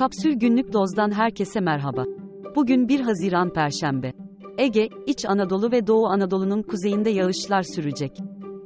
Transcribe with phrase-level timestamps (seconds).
[0.00, 2.04] Kapsül Günlük Doz'dan herkese merhaba.
[2.56, 4.12] Bugün 1 Haziran Perşembe.
[4.58, 8.18] Ege, İç Anadolu ve Doğu Anadolu'nun kuzeyinde yağışlar sürecek.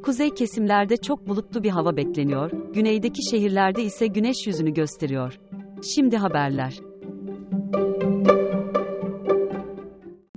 [0.03, 5.39] Kuzey kesimlerde çok bulutlu bir hava bekleniyor, güneydeki şehirlerde ise güneş yüzünü gösteriyor.
[5.95, 6.75] Şimdi haberler.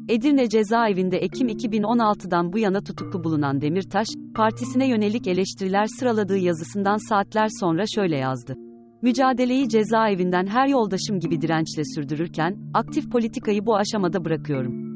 [0.10, 7.48] Edirne Cezaevinde Ekim 2016'dan bu yana tutuklu bulunan Demirtaş, partisine yönelik eleştiriler sıraladığı yazısından saatler
[7.60, 8.67] sonra şöyle yazdı.
[9.02, 14.88] Mücadeleyi cezaevinden her yoldaşım gibi dirençle sürdürürken, aktif politikayı bu aşamada bırakıyorum.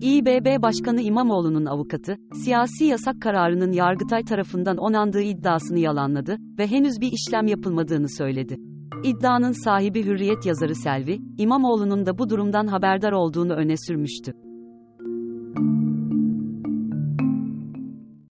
[0.00, 7.12] İBB Başkanı İmamoğlu'nun avukatı, siyasi yasak kararının Yargıtay tarafından onandığı iddiasını yalanladı ve henüz bir
[7.12, 8.56] işlem yapılmadığını söyledi.
[9.04, 14.45] İddianın sahibi Hürriyet yazarı Selvi, İmamoğlu'nun da bu durumdan haberdar olduğunu öne sürmüştü.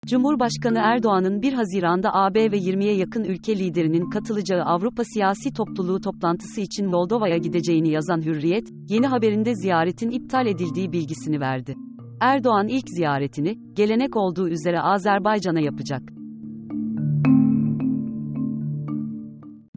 [0.05, 6.61] Cumhurbaşkanı Erdoğan'ın 1 Haziran'da AB ve 20'ye yakın ülke liderinin katılacağı Avrupa Siyasi Topluluğu toplantısı
[6.61, 11.75] için Moldova'ya gideceğini yazan Hürriyet, yeni haberinde ziyaretin iptal edildiği bilgisini verdi.
[12.21, 16.01] Erdoğan ilk ziyaretini, gelenek olduğu üzere Azerbaycan'a yapacak.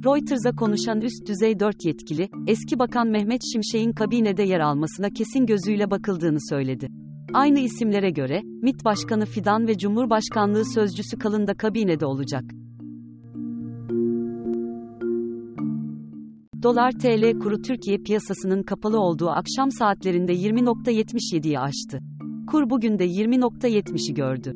[0.05, 5.91] Reuters'a konuşan üst düzey 4 yetkili, eski bakan Mehmet Şimşek'in kabinede yer almasına kesin gözüyle
[5.91, 6.89] bakıldığını söyledi.
[7.33, 12.45] Aynı isimlere göre, MİT Başkanı Fidan ve Cumhurbaşkanlığı Sözcüsü Kalın da kabinede olacak.
[16.63, 21.99] Dolar TL kuru Türkiye piyasasının kapalı olduğu akşam saatlerinde 20.77'yi aştı.
[22.51, 24.53] Kur bugün de 20.70'i gördü.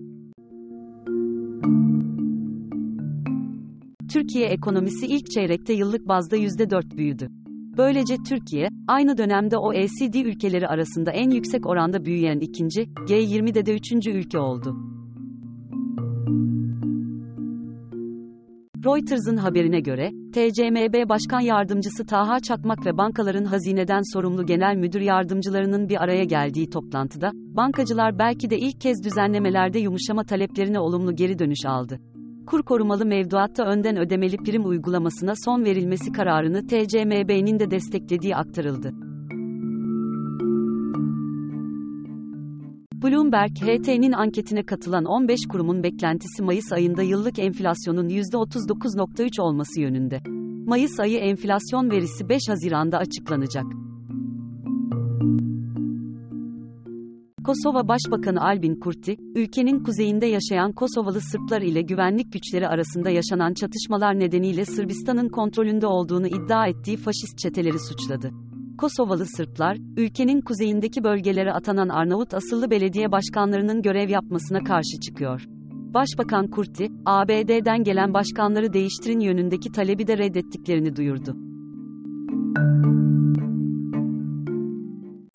[4.13, 7.29] Türkiye ekonomisi ilk çeyrekte yıllık bazda %4 büyüdü.
[7.77, 14.11] Böylece Türkiye, aynı dönemde OECD ülkeleri arasında en yüksek oranda büyüyen ikinci, G20'de de üçüncü
[14.11, 14.77] ülke oldu.
[18.85, 25.89] Reuters'ın haberine göre, TCMB Başkan Yardımcısı Taha Çakmak ve bankaların hazineden sorumlu genel müdür yardımcılarının
[25.89, 31.67] bir araya geldiği toplantıda, bankacılar belki de ilk kez düzenlemelerde yumuşama taleplerine olumlu geri dönüş
[31.67, 32.01] aldı
[32.47, 38.93] kur korumalı mevduatta önden ödemeli prim uygulamasına son verilmesi kararını TCMB'nin de desteklediği aktarıldı.
[43.03, 50.21] Bloomberg, HT'nin anketine katılan 15 kurumun beklentisi Mayıs ayında yıllık enflasyonun %39.3 olması yönünde.
[50.67, 53.65] Mayıs ayı enflasyon verisi 5 Haziran'da açıklanacak.
[57.45, 64.19] Kosova Başbakanı Albin Kurti, ülkenin kuzeyinde yaşayan Kosovalı Sırplar ile güvenlik güçleri arasında yaşanan çatışmalar
[64.19, 68.31] nedeniyle Sırbistan'ın kontrolünde olduğunu iddia ettiği faşist çeteleri suçladı.
[68.79, 75.47] Kosovalı Sırplar, ülkenin kuzeyindeki bölgelere atanan Arnavut asıllı belediye başkanlarının görev yapmasına karşı çıkıyor.
[75.95, 81.37] Başbakan Kurti, ABD'den gelen başkanları değiştirin yönündeki talebi de reddettiklerini duyurdu.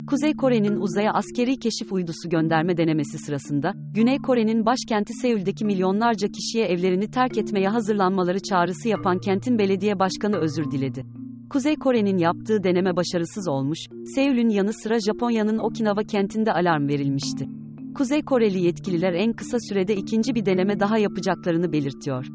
[0.08, 6.66] Kuzey Kore'nin uzaya askeri keşif uydusu gönderme denemesi sırasında, Güney Kore'nin başkenti Seul'deki milyonlarca kişiye
[6.66, 11.06] evlerini terk etmeye hazırlanmaları çağrısı yapan kentin belediye başkanı özür diledi.
[11.50, 13.78] Kuzey Kore'nin yaptığı deneme başarısız olmuş,
[14.14, 17.48] Seul'ün yanı sıra Japonya'nın Okinawa kentinde alarm verilmişti.
[17.94, 22.26] Kuzey Koreli yetkililer en kısa sürede ikinci bir deneme daha yapacaklarını belirtiyor.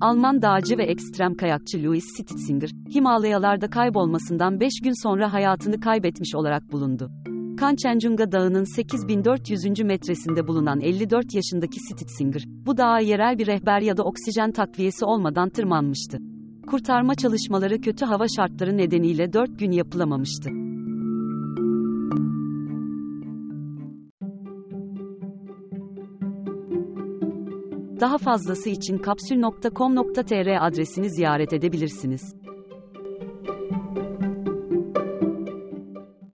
[0.00, 6.72] Alman dağcı ve ekstrem kayakçı Louis Stitzinger, Himalayalarda kaybolmasından 5 gün sonra hayatını kaybetmiş olarak
[6.72, 7.10] bulundu.
[7.56, 9.84] Kanchenjunga Dağı'nın 8400.
[9.84, 15.48] metresinde bulunan 54 yaşındaki Stitzinger, bu dağa yerel bir rehber ya da oksijen takviyesi olmadan
[15.48, 16.18] tırmanmıştı.
[16.66, 20.50] Kurtarma çalışmaları kötü hava şartları nedeniyle 4 gün yapılamamıştı.
[28.00, 32.39] Daha fazlası için kapsül.com.tr adresini ziyaret edebilirsiniz.